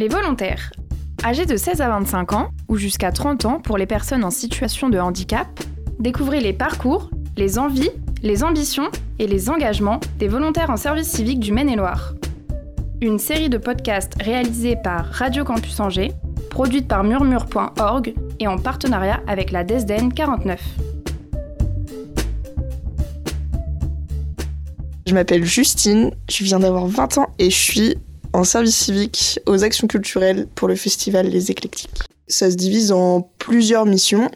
Les 0.00 0.06
volontaires. 0.06 0.70
Âgés 1.24 1.44
de 1.44 1.56
16 1.56 1.80
à 1.80 1.88
25 1.88 2.32
ans 2.32 2.50
ou 2.68 2.76
jusqu'à 2.76 3.10
30 3.10 3.46
ans 3.46 3.58
pour 3.58 3.76
les 3.76 3.86
personnes 3.86 4.22
en 4.22 4.30
situation 4.30 4.90
de 4.90 4.98
handicap, 5.00 5.48
découvrez 5.98 6.38
les 6.38 6.52
parcours, 6.52 7.10
les 7.36 7.58
envies, 7.58 7.90
les 8.22 8.44
ambitions 8.44 8.92
et 9.18 9.26
les 9.26 9.50
engagements 9.50 9.98
des 10.20 10.28
volontaires 10.28 10.70
en 10.70 10.76
service 10.76 11.08
civique 11.08 11.40
du 11.40 11.50
Maine-et-Loire. 11.52 12.14
Une 13.00 13.18
série 13.18 13.48
de 13.48 13.58
podcasts 13.58 14.14
réalisés 14.22 14.76
par 14.76 15.04
Radio 15.06 15.42
Campus 15.42 15.80
Angers, 15.80 16.12
produite 16.48 16.86
par 16.86 17.02
murmure.org 17.02 18.14
et 18.38 18.46
en 18.46 18.56
partenariat 18.56 19.20
avec 19.26 19.50
la 19.50 19.64
DESDEN 19.64 20.12
49. 20.12 20.60
Je 25.08 25.14
m'appelle 25.14 25.44
Justine, 25.44 26.12
je 26.30 26.44
viens 26.44 26.60
d'avoir 26.60 26.86
20 26.86 27.18
ans 27.18 27.34
et 27.40 27.50
je 27.50 27.56
suis 27.56 27.96
en 28.38 28.44
service 28.44 28.76
civique 28.76 29.40
aux 29.46 29.64
actions 29.64 29.88
culturelles 29.88 30.46
pour 30.54 30.68
le 30.68 30.76
festival 30.76 31.26
Les 31.26 31.50
Éclectiques. 31.50 31.90
Ça 32.28 32.50
se 32.50 32.54
divise 32.54 32.92
en 32.92 33.28
plusieurs 33.38 33.84
missions. 33.84 34.30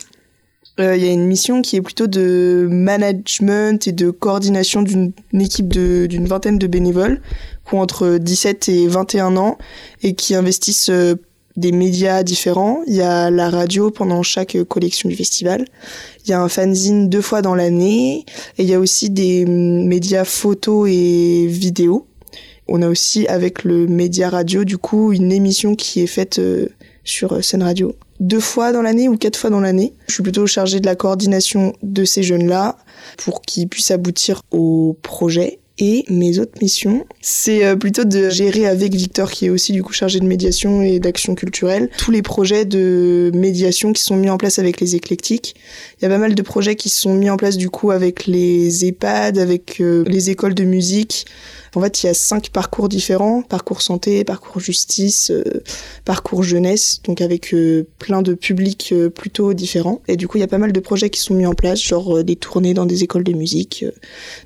Euh, 0.81 0.97
il 0.97 1.05
y 1.05 1.09
a 1.09 1.13
une 1.13 1.27
mission 1.27 1.63
qui 1.63 1.77
est 1.77 1.83
plutôt 1.83 2.09
de 2.09 2.67
management 2.69 3.87
et 3.87 3.93
de 3.93 4.11
coordination 4.11 4.83
d'une 4.83 5.13
équipe 5.35 5.69
d'une 5.69 6.27
vingtaine 6.27 6.59
de 6.59 6.67
bénévoles 6.67 7.21
qui 7.69 7.75
ont 7.75 7.81
entre 7.81 8.19
17 8.19 8.69
et 8.71 8.89
21 8.89 9.37
ans 9.37 9.59
et 10.03 10.15
qui 10.15 10.35
investissent 10.35 10.91
euh, 10.91 11.15
des 11.57 11.71
médias 11.71 12.25
différents. 12.25 12.83
Il 12.89 12.95
y 12.95 13.03
a 13.03 13.31
la 13.31 13.51
radio 13.51 13.91
pendant 13.91 14.25
chaque 14.25 14.57
collection 14.65 15.11
du 15.11 15.15
festival. 15.15 15.67
Il 16.25 16.31
y 16.31 16.33
a 16.33 16.41
un 16.41 16.49
fanzine 16.49 17.09
deux 17.09 17.21
fois 17.21 17.43
dans 17.43 17.55
l'année. 17.55 18.25
Et 18.59 18.65
il 18.65 18.69
y 18.69 18.75
a 18.75 18.81
aussi 18.81 19.11
des 19.11 19.45
mm, 19.45 19.87
médias 19.87 20.25
photos 20.25 20.89
et 20.91 21.47
vidéos. 21.47 22.09
On 22.75 22.81
a 22.81 22.89
aussi 22.89 23.27
avec 23.27 23.65
le 23.65 23.87
média 23.87 24.31
radio 24.31 24.65
du 24.65 24.79
coup 24.79 25.13
une 25.13 25.31
émission 25.31 25.75
qui 25.75 26.01
est 26.01 26.07
faite 26.07 26.39
euh, 26.39 26.69
sur 27.05 27.35
euh, 27.35 27.43
scène 27.43 27.63
radio 27.63 27.95
deux 28.19 28.41
fois 28.41 28.73
dans 28.73 28.81
l'année 28.81 29.11
ou 29.11 29.19
quatre 29.19 29.37
fois 29.37 29.51
dans 29.51 29.61
l'année. 29.61 29.93
Je 30.09 30.15
suis 30.15 30.23
plutôt 30.23 30.47
chargée 30.47 30.81
de 30.81 30.87
la 30.87 30.97
coordination 30.97 31.75
de 31.83 32.07
ces 32.07 32.23
jeunes-là 32.23 32.79
pour 33.19 33.43
qu'ils 33.43 33.69
puissent 33.69 33.91
aboutir 33.91 34.41
au 34.53 34.97
projet. 35.03 35.59
Et 35.85 36.05
mes 36.09 36.39
autres 36.39 36.63
missions, 36.63 37.05
c'est 37.21 37.65
euh, 37.65 37.75
plutôt 37.75 38.05
de 38.05 38.31
gérer 38.31 38.69
avec 38.69 38.95
Victor, 38.95 39.33
qui 39.33 39.47
est 39.47 39.51
aussi 39.51 39.73
du 39.73 39.83
coup 39.83 39.93
chargé 39.93 40.21
de 40.21 40.25
médiation 40.25 40.81
et 40.81 41.01
d'action 41.01 41.35
culturelle, 41.35 41.91
tous 41.99 42.13
les 42.13 42.23
projets 42.23 42.65
de 42.65 43.33
médiation 43.35 43.93
qui 43.93 44.01
sont 44.01 44.15
mis 44.15 44.31
en 44.31 44.39
place 44.39 44.61
avec 44.61 44.81
les 44.81 44.95
éclectiques. 44.95 45.57
Il 45.99 46.05
y 46.05 46.07
a 46.07 46.09
pas 46.09 46.19
mal 46.19 46.37
de 46.37 46.43
projets 46.43 46.77
qui 46.77 46.89
sont 46.89 47.15
mis 47.15 47.31
en 47.31 47.37
place 47.37 47.57
du 47.57 47.69
coup 47.69 47.91
avec 47.91 48.29
les 48.29 48.85
EHPAD, 48.85 49.39
avec 49.39 49.81
les 49.81 50.31
écoles 50.31 50.55
de 50.55 50.63
musique, 50.63 51.27
en 51.75 51.81
fait, 51.81 52.03
il 52.03 52.07
y 52.07 52.09
a 52.11 52.15
cinq 52.15 52.51
parcours 52.51 52.89
différents 52.89 53.41
parcours 53.43 53.81
santé, 53.81 54.25
parcours 54.25 54.61
justice, 54.61 55.31
euh, 55.31 55.63
parcours 56.05 56.43
jeunesse, 56.43 57.01
donc 57.05 57.21
avec 57.23 57.55
euh, 57.55 57.87
plein 57.99 58.21
de 58.21 58.35
publics 58.35 58.91
euh, 58.93 59.09
plutôt 59.09 59.55
différents. 59.55 60.03
Et 60.07 60.17
du 60.17 60.29
coup, 60.29 60.37
il 60.37 60.41
y 60.41 60.45
a 60.45 60.49
pas 60.49 60.59
mal 60.59 60.73
de 60.73 60.81
projets 60.81 61.09
qui 61.09 61.21
sont 61.21 61.35
mis 61.35 61.47
en 61.47 61.55
place, 61.55 61.81
genre 61.83 62.23
des 62.23 62.37
tournées 62.37 62.75
dans 62.75 62.85
des 62.85 63.05
écoles 63.05 63.25
de 63.25 63.33
musique, 63.33 63.87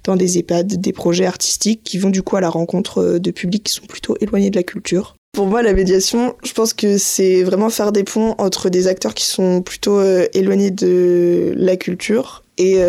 dans 0.05 0.15
des 0.15 0.39
EHPAD, 0.39 0.81
des 0.81 0.93
projets 0.93 1.25
artistiques 1.27 1.82
qui 1.84 1.98
vont 1.98 2.10
du 2.10 2.22
coup 2.22 2.36
à 2.36 2.41
la 2.41 2.48
rencontre 2.48 3.19
de 3.19 3.30
publics 3.30 3.64
qui 3.64 3.72
sont 3.72 3.86
plutôt 3.86 4.16
éloignés 4.20 4.50
de 4.50 4.56
la 4.56 4.62
culture. 4.62 5.16
Pour 5.32 5.46
moi, 5.46 5.62
la 5.62 5.74
médiation, 5.74 6.34
je 6.44 6.52
pense 6.52 6.72
que 6.72 6.96
c'est 6.96 7.42
vraiment 7.42 7.69
faire 7.69 7.92
des 7.92 8.05
ponts 8.05 8.34
entre 8.38 8.70
des 8.70 8.86
acteurs 8.86 9.12
qui 9.12 9.27
sont 9.27 9.60
plutôt 9.60 10.00
éloignés 10.32 10.70
de 10.70 11.52
la 11.56 11.77
culture 11.77 12.42
et 12.56 12.80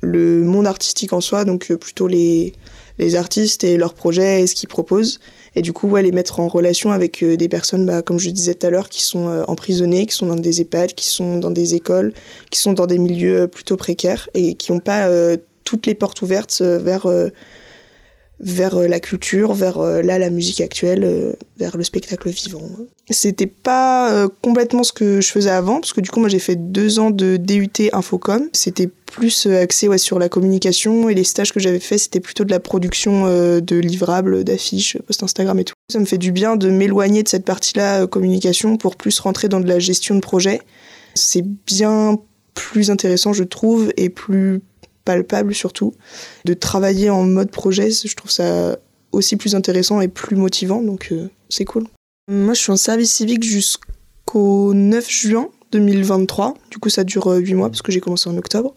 le 0.00 0.42
monde 0.42 0.66
artistique 0.66 1.12
en 1.12 1.20
soi, 1.20 1.44
donc 1.44 1.72
plutôt 1.74 2.08
les, 2.08 2.52
les 2.98 3.16
artistes 3.16 3.64
et 3.64 3.76
leurs 3.76 3.94
projets 3.94 4.42
et 4.42 4.46
ce 4.46 4.54
qu'ils 4.54 4.68
proposent. 4.68 5.20
Et 5.56 5.62
du 5.62 5.72
coup, 5.72 5.88
ouais, 5.88 6.02
les 6.02 6.12
mettre 6.12 6.40
en 6.40 6.48
relation 6.48 6.90
avec 6.90 7.22
euh, 7.22 7.36
des 7.36 7.48
personnes, 7.48 7.86
bah, 7.86 8.02
comme 8.02 8.18
je 8.18 8.30
disais 8.30 8.54
tout 8.54 8.66
à 8.66 8.70
l'heure, 8.70 8.88
qui 8.88 9.02
sont 9.02 9.28
euh, 9.28 9.44
emprisonnées, 9.46 10.06
qui 10.06 10.14
sont 10.14 10.26
dans 10.26 10.36
des 10.36 10.60
EHPAD, 10.60 10.94
qui 10.94 11.06
sont 11.06 11.38
dans 11.38 11.50
des 11.50 11.74
écoles, 11.74 12.12
qui 12.50 12.58
sont 12.58 12.72
dans 12.72 12.86
des 12.86 12.98
milieux 12.98 13.42
euh, 13.42 13.46
plutôt 13.46 13.76
précaires 13.76 14.28
et 14.34 14.54
qui 14.54 14.72
n'ont 14.72 14.80
pas 14.80 15.08
toutes 15.64 15.86
les 15.86 15.94
portes 15.94 16.20
ouvertes 16.22 16.60
vers 16.60 17.06
vers 18.40 18.76
la 18.76 19.00
culture, 19.00 19.54
vers 19.54 19.78
là 19.78 20.18
la 20.18 20.28
musique 20.28 20.60
actuelle, 20.60 21.36
vers 21.56 21.76
le 21.76 21.84
spectacle 21.84 22.28
vivant. 22.28 22.68
C'était 23.08 23.46
pas 23.46 24.28
complètement 24.42 24.82
ce 24.82 24.92
que 24.92 25.20
je 25.20 25.28
faisais 25.28 25.50
avant, 25.50 25.80
parce 25.80 25.92
que 25.92 26.00
du 26.00 26.10
coup 26.10 26.20
moi 26.20 26.28
j'ai 26.28 26.38
fait 26.38 26.56
deux 26.56 26.98
ans 26.98 27.10
de 27.10 27.36
DUT 27.36 27.70
Infocom. 27.92 28.48
C'était 28.52 28.90
plus 29.14 29.46
euh, 29.46 29.62
axé 29.62 29.96
sur 29.96 30.18
la 30.18 30.28
communication 30.28 31.08
et 31.08 31.14
les 31.14 31.24
stages 31.24 31.52
que 31.52 31.60
j'avais 31.60 31.78
fait 31.78 31.98
c'était 31.98 32.20
plutôt 32.20 32.44
de 32.44 32.50
la 32.50 32.60
production 32.60 33.26
euh, 33.26 33.60
de 33.60 33.76
livrables, 33.76 34.42
d'affiches, 34.44 34.98
post 35.06 35.22
Instagram 35.22 35.58
et 35.58 35.64
tout. 35.64 35.74
Ça 35.90 36.00
me 36.00 36.04
fait 36.04 36.18
du 36.18 36.32
bien 36.32 36.56
de 36.56 36.68
m'éloigner 36.68 37.22
de 37.22 37.28
cette 37.28 37.44
partie-là 37.44 38.02
euh, 38.02 38.06
communication 38.06 38.76
pour 38.76 38.96
plus 38.96 39.18
rentrer 39.20 39.48
dans 39.48 39.60
de 39.60 39.68
la 39.68 39.78
gestion 39.78 40.16
de 40.16 40.20
projet. 40.20 40.60
C'est 41.14 41.44
bien 41.66 42.18
plus 42.54 42.90
intéressant 42.90 43.32
je 43.32 43.44
trouve 43.44 43.92
et 43.96 44.08
plus 44.08 44.62
palpable 45.04 45.54
surtout 45.54 45.94
de 46.44 46.54
travailler 46.54 47.10
en 47.10 47.24
mode 47.24 47.50
projet. 47.50 47.90
Je 47.90 48.14
trouve 48.14 48.30
ça 48.30 48.78
aussi 49.12 49.36
plus 49.36 49.54
intéressant 49.54 50.00
et 50.00 50.08
plus 50.08 50.36
motivant 50.36 50.82
donc 50.82 51.12
c'est 51.48 51.64
cool. 51.64 51.84
Moi 52.30 52.54
je 52.54 52.60
suis 52.60 52.72
en 52.72 52.76
service 52.76 53.12
civique 53.12 53.44
jusqu'au 53.44 54.74
9 54.74 55.10
juin 55.10 55.48
2023. 55.74 56.54
Du 56.70 56.78
coup, 56.78 56.88
ça 56.88 57.04
dure 57.04 57.26
8 57.26 57.52
euh, 57.52 57.56
mois 57.56 57.68
parce 57.68 57.82
que 57.82 57.90
j'ai 57.90 58.00
commencé 58.00 58.30
en 58.30 58.36
octobre. 58.36 58.72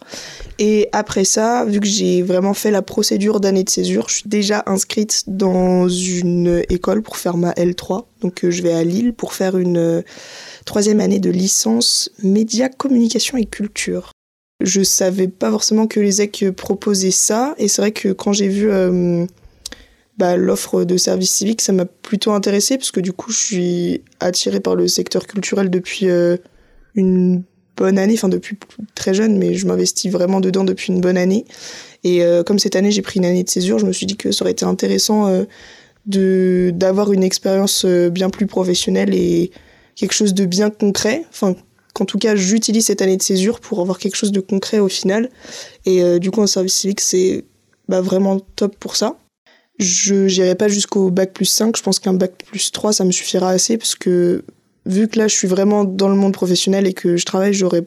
Et 0.60 0.90
après 0.92 1.26
ça, 1.26 1.64
vu 1.66 1.80
que 1.80 1.86
j'ai 1.86 2.24
vraiment 2.24 2.54
fait 2.54 2.72
la 2.72 2.82
procédure 2.82 3.40
d'année 3.40 3.64
de 3.64 3.70
césure, 3.70 4.10
je 4.10 4.16
suis 4.16 4.30
déjà 4.30 4.64
inscrite 4.66 5.24
dans 5.28 5.88
une 5.88 6.64
école 6.70 7.04
pour 7.04 7.18
faire 7.18 7.38
ma 7.38 7.52
L3. 7.52 8.06
Donc, 8.22 8.44
euh, 8.44 8.52
je 8.52 8.64
vais 8.64 8.74
à 8.74 8.84
Lille 8.84 9.14
pour 9.14 9.34
faire 9.34 9.58
une 9.58 9.78
euh, 9.78 10.02
troisième 10.66 11.00
année 11.00 11.20
de 11.20 11.30
licence 11.30 12.10
médias, 12.24 12.70
communication 12.70 13.38
et 13.38 13.46
culture. 13.46 14.12
Je 14.60 14.82
savais 14.82 15.28
pas 15.28 15.52
forcément 15.52 15.88
que 15.88 16.00
les 16.00 16.22
EC 16.22 16.52
proposaient 16.52 17.12
ça. 17.12 17.56
Et 17.58 17.68
c'est 17.68 17.82
vrai 17.82 17.92
que 17.92 18.10
quand 18.10 18.34
j'ai 18.34 18.48
vu 18.48 18.70
bah, 20.18 20.36
l'offre 20.36 20.84
de 20.84 20.98
service 20.98 21.32
civique, 21.32 21.62
ça 21.62 21.74
m'a 21.74 21.86
plutôt 21.86 22.32
intéressé 22.32 22.78
parce 22.78 22.92
que 22.92 23.00
du 23.00 23.14
coup, 23.14 23.32
je 23.32 23.38
suis 23.38 24.02
attirée 24.20 24.60
par 24.60 24.76
le 24.76 24.88
secteur 24.88 25.28
culturel 25.28 25.70
depuis 25.70 26.08
une 26.96 27.44
bonne 27.78 27.98
année, 27.98 28.16
enfin 28.16 28.28
depuis 28.28 28.58
très 28.96 29.14
jeune, 29.14 29.38
mais 29.38 29.54
je 29.54 29.66
m'investis 29.68 30.12
vraiment 30.12 30.42
dedans 30.42 30.66
depuis 30.66 30.92
une 30.92 31.00
bonne 31.00 31.18
année. 31.18 31.46
Et 32.04 32.24
euh, 32.24 32.44
comme 32.44 32.60
cette 32.60 32.76
année 32.76 32.92
j'ai 32.92 33.02
pris 33.02 33.20
une 33.20 33.26
année 33.26 33.44
de 33.44 33.50
césure, 33.50 33.80
je 33.80 33.86
me 33.86 33.94
suis 33.94 34.06
dit 34.06 34.18
que 34.18 34.32
ça 34.32 34.44
aurait 34.44 34.52
été 34.52 34.66
intéressant 34.66 35.28
euh, 36.08 36.72
d'avoir 36.72 37.14
une 37.14 37.24
expérience 37.24 37.86
euh, 37.86 38.10
bien 38.10 38.30
plus 38.30 38.48
professionnelle 38.48 39.14
et 39.14 39.52
quelque 39.96 40.14
chose 40.14 40.34
de 40.34 40.46
bien 40.46 40.70
concret. 40.70 41.24
Enfin, 41.30 41.56
qu'en 41.98 42.06
tout 42.06 42.20
cas 42.20 42.36
j'utilise 42.36 42.86
cette 42.86 43.02
année 43.02 43.18
de 43.18 43.24
césure 43.24 43.60
pour 43.60 43.80
avoir 43.82 43.98
quelque 43.98 44.16
chose 44.16 44.32
de 44.32 44.40
concret 44.40 44.80
au 44.80 44.88
final. 44.88 45.30
Et 45.86 46.20
du 46.20 46.30
coup 46.32 46.42
un 46.42 46.48
service 46.48 46.76
civique 46.76 47.02
c'est 47.02 47.44
bah, 47.90 48.02
vraiment 48.02 48.40
top 48.56 48.76
pour 48.78 48.96
ça. 48.96 49.18
Je 49.80 50.26
n'irai 50.26 50.56
pas 50.56 50.68
jusqu'au 50.68 51.10
bac 51.10 51.34
plus 51.34 51.46
5, 51.46 51.76
je 51.76 51.84
pense 51.84 52.00
qu'un 52.00 52.14
bac 52.14 52.32
plus 52.46 52.72
3 52.72 52.94
ça 52.94 53.04
me 53.04 53.12
suffira 53.12 53.50
assez 53.50 53.78
parce 53.78 53.96
que 53.96 54.44
vu 54.86 55.08
que 55.08 55.20
là 55.20 55.28
je 55.28 55.36
suis 55.36 55.48
vraiment 55.48 55.84
dans 55.84 56.10
le 56.10 56.16
monde 56.16 56.34
professionnel 56.34 56.88
et 56.88 56.94
que 56.94 57.18
je 57.18 57.26
travaille, 57.26 57.54
j'aurais, 57.54 57.84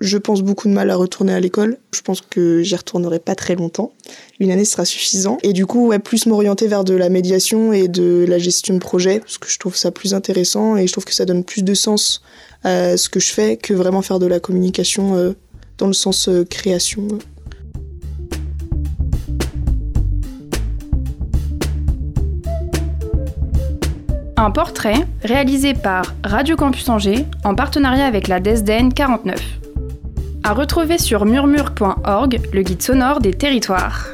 je 0.00 0.16
pense, 0.16 0.42
beaucoup 0.42 0.68
de 0.68 0.72
mal 0.72 0.90
à 0.90 0.96
retourner 0.96 1.32
à 1.32 1.40
l'école. 1.40 1.78
Je 1.92 2.02
pense 2.02 2.20
que 2.20 2.62
j'y 2.62 2.76
retournerai 2.76 3.18
pas 3.18 3.34
très 3.34 3.56
longtemps. 3.56 3.92
Une 4.38 4.50
année 4.50 4.64
sera 4.64 4.84
suffisant. 4.84 5.38
Et 5.42 5.52
du 5.52 5.66
coup, 5.66 5.88
ouais, 5.88 5.98
plus 5.98 6.26
m'orienter 6.26 6.68
vers 6.68 6.84
de 6.84 6.94
la 6.94 7.08
médiation 7.08 7.72
et 7.72 7.88
de 7.88 8.24
la 8.28 8.38
gestion 8.38 8.74
de 8.74 8.78
projet, 8.78 9.20
parce 9.20 9.38
que 9.38 9.48
je 9.48 9.58
trouve 9.58 9.76
ça 9.76 9.90
plus 9.90 10.14
intéressant 10.14 10.76
et 10.76 10.86
je 10.86 10.92
trouve 10.92 11.04
que 11.04 11.14
ça 11.14 11.24
donne 11.24 11.44
plus 11.44 11.62
de 11.62 11.74
sens 11.74 12.22
à 12.62 12.96
ce 12.96 13.08
que 13.08 13.20
je 13.20 13.30
fais 13.30 13.56
que 13.56 13.74
vraiment 13.74 14.02
faire 14.02 14.18
de 14.18 14.26
la 14.26 14.40
communication 14.40 15.16
euh, 15.16 15.32
dans 15.78 15.86
le 15.86 15.92
sens 15.92 16.28
euh, 16.28 16.44
création. 16.44 17.06
Un 24.36 24.52
portrait 24.52 25.04
réalisé 25.22 25.74
par 25.74 26.14
Radio 26.22 26.54
Campus 26.54 26.88
Angers 26.88 27.26
en 27.42 27.56
partenariat 27.56 28.06
avec 28.06 28.28
la 28.28 28.38
DESDEN 28.38 28.92
49. 28.94 29.67
À 30.48 30.54
retrouver 30.54 30.96
sur 30.96 31.26
murmure.org, 31.26 32.40
le 32.54 32.62
guide 32.62 32.80
sonore 32.80 33.20
des 33.20 33.34
territoires. 33.34 34.06